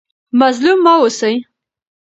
[0.39, 1.35] مظلوم مه اوسئ.